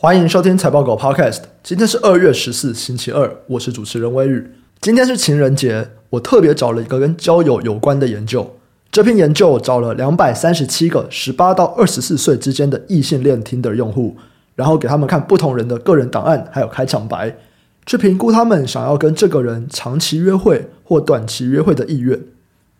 [0.00, 1.40] 欢迎收听财报狗 Podcast。
[1.60, 4.48] 今天是二月十四，星期二，我是主持人威宇。
[4.80, 8.48] 今天是情人节，我特别找了一个跟交友有关的研究。
[8.92, 14.16] 这篇研究找了两百三十七个十八到二十四岁之间的异性恋 Tinder 用户，
[14.54, 17.36] 然后给他们看不同人的个人档案，还有开场白，
[17.84, 22.20] 去评估他们想要跟这个人长期约会或短期约会的意愿。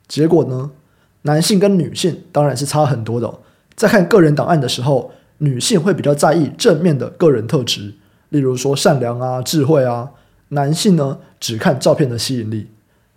[0.07, 0.71] 结果呢，
[1.23, 3.35] 男性跟女性当然是差很多的。
[3.75, 7.95] 在看个人档案的时候，女性会比较在意正面的个人特质，
[8.29, 10.11] 例如说善良啊、智慧啊。
[10.51, 12.69] 男性呢，只看照片的吸引力。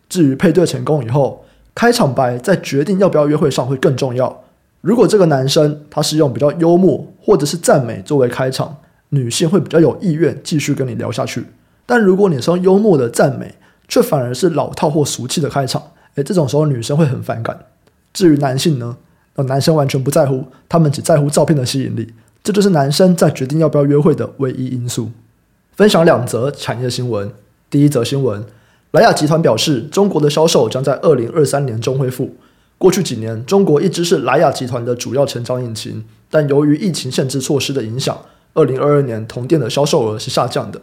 [0.09, 4.43] 至于配对成功以后，开场白在决定要不要约会上会更重要。
[4.81, 8.77] 如果这个男生他是用比较幽默或者是赞美作为开场，
[9.09, 11.45] 女性会比较有意愿继续跟你聊下去。
[11.85, 13.55] 但如果你是用幽默的赞美，
[13.87, 15.81] 却反而是老套或俗气的开场，
[16.15, 17.57] 诶，这种时候女生会很反感。
[18.11, 18.97] 至于男性呢？
[19.35, 25.11] 男生完全不在乎，他们只在乎照片的吸引力，这就是男生在决定要不要约会的唯一因素。
[25.75, 27.31] 分享两则产业新闻。
[27.69, 28.43] 第一则新闻，
[28.91, 32.35] 莱雅集团表示，中国的销售将在二零二三年中恢复。
[32.77, 38.15] 过去几年，中国一直是莱雅集团的主要成长引擎，但由于疫情限制措施的影响，
[38.53, 40.81] 二零二二年同店的销售额是下降的。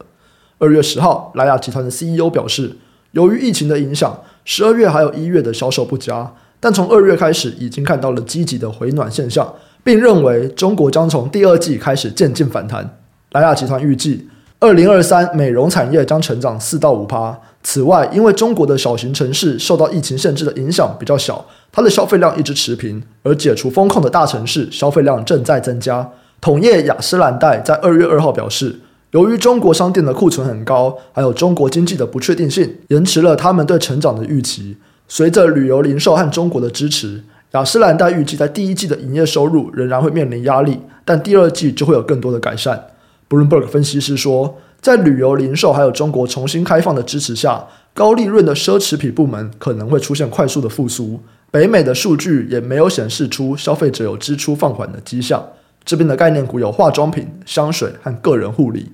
[0.59, 2.77] 二月十号，莱雅集团的 CEO 表示，
[3.13, 6.33] 由于疫情的影响，十二月还有一月的销售不佳。
[6.61, 9.55] 但从二月开始，已经看到了积极的回暖现象，
[9.85, 12.99] 并认为中国将从第二季开始渐进反弹。
[13.33, 17.39] 莱雅集团预计，二零二三美容产业将成长四到五趴。
[17.63, 26.09] 此外，因为中国的小型城市受到疫情限制的影响比较小，它的消费量一直持平，而解除封控的大城市消费量正在增加。
[26.41, 28.81] 统业雅诗兰黛在二月二号表示，
[29.11, 34.77] 由于中国商店的库存很高，还有中国经济的不确定性，延迟了他们对成长的预期。
[35.09, 42.89] 随着旅游零售和中国的支持，雅诗兰黛预计在第一季的营业收入仍然会面临压力，但第二季就会有更多的改善。
[43.29, 51.19] Bloomberg 分析师说，在旅游零售还有中国重新开放的支持下，高利润的奢侈品部门可能会出现快速的复苏。
[51.51, 55.43] 北美的数据也没有显示出消费者有支出放缓的迹象。
[55.85, 58.93] 这边的概念股有化妆品、香水和个人护理。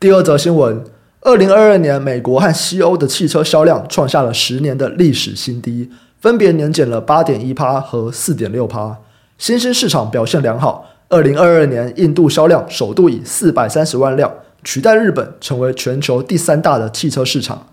[0.00, 0.82] 第二则新闻。
[1.26, 8.98] 二零二二年，美国和西欧的汽车销量创下了十年的历史新低，分别年减了八点一趴和四点六趴。
[9.36, 10.88] 新兴市场表现良好。
[11.08, 14.32] 二零二二年，印度销量首度以四百三十万辆
[14.62, 17.66] 取代日本，成为全球第三大的汽车市场。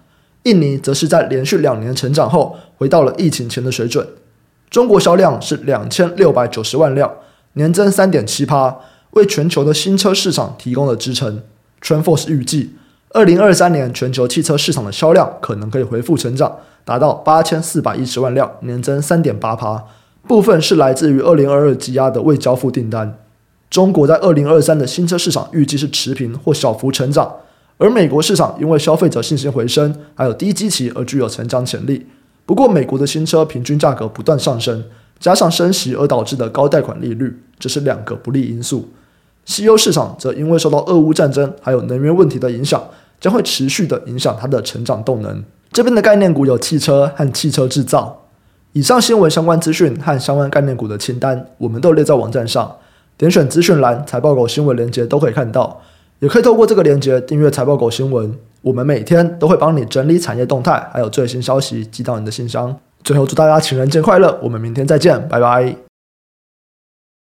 [0.45, 4.07] 印尼则是在连续两年成长后，回到了疫情前的水准。
[4.71, 7.13] 中国销量是两千六百九十万辆，
[7.53, 8.79] 年增三点七趴，
[9.11, 11.43] 为全球的新车市场提供了支撑。
[11.83, 12.77] TrendForce 预计。
[13.13, 19.83] 二零二三年全球汽车市场的销量可能可以恢复成长，达到八千四百一十万辆，年增三点八趴。
[20.27, 23.19] 部分是来自于二零二二积压的未交付订单。
[23.69, 27.31] 中国在二零二三的新车市场预计是持平或小幅成长，
[27.77, 32.07] 而美国市场因为消费者信心回升，还有低基期而具有成长潜力。
[32.47, 34.83] 不过，美国的新车平均价格不断上升，
[35.19, 38.89] 加上升息而导致的高贷款利率，这是两个不利因素。
[39.45, 42.81] 西欧市场则因为受到俄乌战争还有能源问题的影响。
[43.23, 45.41] 将会持续的影响它的成长动能。
[45.71, 48.25] 这边的概念股有汽车和汽车制造。
[48.73, 52.75] 以上新闻相关资讯和相关概念股的清单，我们都列在网站上，
[53.15, 55.79] 点选资讯栏财报狗新闻链接都可以看到。
[56.19, 58.37] 也可以透过这个链接订阅财报狗新闻。
[58.61, 62.77] 我们每天都会帮你整理产业动态，还有最新消息寄到你的信箱。
[63.03, 64.37] 最后祝大家情人节快乐！
[64.43, 65.82] 我们明天再见，拜拜。